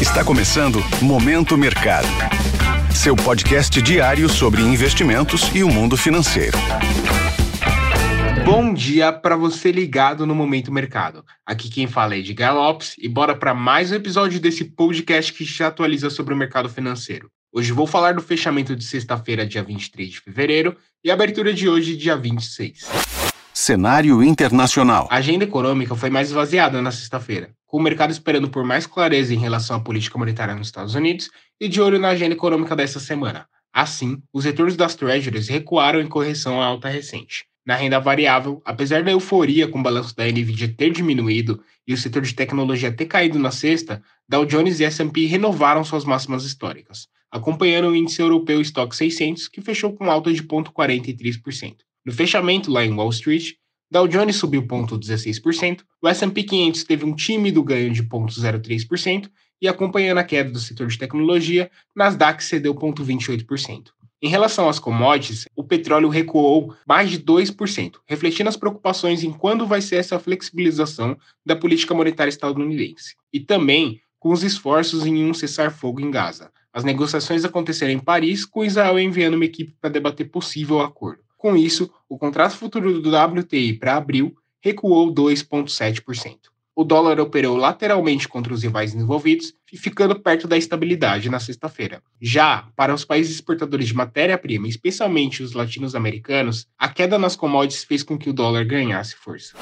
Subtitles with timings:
[0.00, 2.06] Está começando Momento Mercado.
[2.94, 6.56] Seu podcast diário sobre investimentos e o mundo financeiro.
[8.44, 11.24] Bom dia para você ligado no Momento Mercado.
[11.44, 15.44] Aqui quem fala é Edgar Lopes e bora para mais um episódio desse podcast que
[15.44, 17.28] te atualiza sobre o mercado financeiro.
[17.52, 21.68] Hoje vou falar do fechamento de sexta-feira, dia 23 de fevereiro, e a abertura de
[21.68, 22.86] hoje, dia 26.
[23.52, 25.08] Cenário internacional.
[25.10, 29.32] A agenda econômica foi mais esvaziada na sexta-feira, com o mercado esperando por mais clareza
[29.34, 32.98] em relação à política monetária nos Estados Unidos e de olho na agenda econômica dessa
[32.98, 33.46] semana.
[33.72, 37.44] Assim, os retornos das treasuries recuaram em correção à alta recente.
[37.66, 41.98] Na renda variável, apesar da euforia com o balanço da Nvidia ter diminuído e o
[41.98, 47.06] setor de tecnologia ter caído na sexta, Dow Jones e S&P renovaram suas máximas históricas,
[47.30, 51.76] acompanhando o índice europeu Stock 600, que fechou com alta de 0,43%.
[52.06, 53.52] No fechamento lá em Wall Street,
[53.90, 59.30] Dow Jones subiu 0,16%, o S&P 500 teve um tímido ganho de 0,03%
[59.62, 63.88] e acompanhando a queda do setor de tecnologia, Nasdaq cedeu 0,28%.
[64.20, 69.66] Em relação às commodities, o petróleo recuou mais de 2%, refletindo as preocupações em quando
[69.66, 73.14] vai ser essa flexibilização da política monetária estadunidense.
[73.32, 76.50] E também com os esforços em um cessar-fogo em Gaza.
[76.72, 81.22] As negociações aconteceram em Paris, com Israel enviando uma equipe para debater possível acordo.
[81.38, 86.36] Com isso, o contrato futuro do WTI para abril recuou 2,7%.
[86.74, 92.02] O dólar operou lateralmente contra os rivais envolvidos, ficando perto da estabilidade na sexta-feira.
[92.20, 98.02] Já para os países exportadores de matéria-prima, especialmente os latinos-americanos, a queda nas commodities fez
[98.02, 99.56] com que o dólar ganhasse força.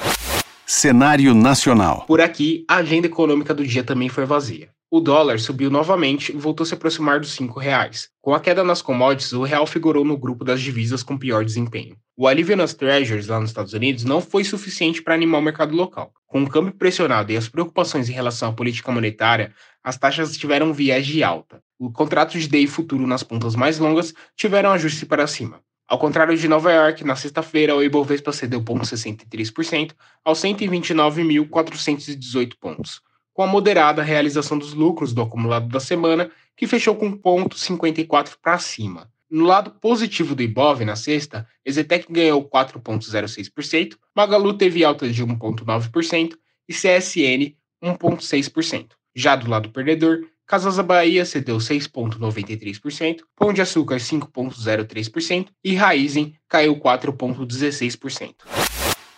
[0.65, 2.05] Cenário nacional.
[2.07, 4.69] Por aqui, a agenda econômica do dia também foi vazia.
[4.89, 8.09] O dólar subiu novamente e voltou a se aproximar dos R$ reais.
[8.21, 11.97] Com a queda nas commodities, o real figurou no grupo das divisas com pior desempenho.
[12.15, 15.75] O alívio nas treasuries lá nos Estados Unidos não foi suficiente para animar o mercado
[15.75, 16.13] local.
[16.25, 20.71] Com o câmbio pressionado e as preocupações em relação à política monetária, as taxas tiveram
[20.71, 21.61] viés de alta.
[21.77, 25.59] O contrato de DI futuro nas pontas mais longas tiveram ajuste para cima.
[25.85, 29.91] Ao contrário de Nova York, na sexta-feira o Ibovespa cedeu 0,63%
[30.23, 33.05] aos 129.418 pontos
[33.37, 38.57] com a moderada realização dos lucros do acumulado da semana, que fechou com 0,54 para
[38.57, 39.11] cima.
[39.29, 46.33] No lado positivo do Ibov, na sexta, Ezetec ganhou 4,06%, Magalu teve alta de 1,9%
[46.67, 48.87] e CSN 1,6%.
[49.15, 56.75] Já do lado perdedor, Casas Bahia cedeu 6,93%, Pão de Açúcar 5,03% e Raizen caiu
[56.77, 58.56] 4,16%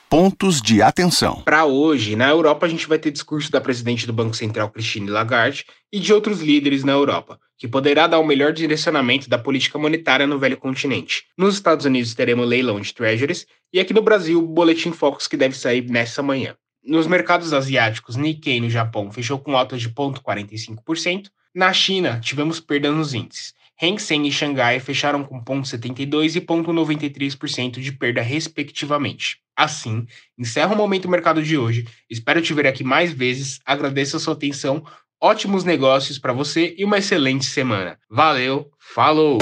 [0.09, 1.43] pontos de atenção.
[1.45, 5.07] Para hoje, na Europa, a gente vai ter discurso da presidente do Banco Central, Christine
[5.07, 9.77] Lagarde, e de outros líderes na Europa, que poderá dar o melhor direcionamento da política
[9.77, 11.25] monetária no velho continente.
[11.37, 15.37] Nos Estados Unidos, teremos leilão de treasuries, e aqui no Brasil, o boletim Focus que
[15.37, 16.55] deve sair nessa manhã.
[16.83, 21.27] Nos mercados asiáticos, Nikkei no Japão fechou com alta de 0,45%.
[21.53, 23.53] Na China, tivemos perda nos índices.
[23.81, 29.37] Hang Seng e Xangai fecharam com 0,72% e 0,93% de perda, respectivamente.
[29.55, 30.05] Assim,
[30.37, 31.87] encerro o Momento Mercado de hoje.
[32.09, 33.59] Espero te ver aqui mais vezes.
[33.65, 34.83] Agradeço a sua atenção.
[35.21, 37.97] Ótimos negócios para você e uma excelente semana.
[38.09, 39.37] Valeu, falou!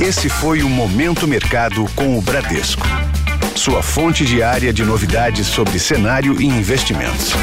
[0.00, 2.86] Esse foi o Momento Mercado com o Bradesco.
[3.54, 7.34] Sua fonte diária de novidades sobre cenário e investimentos.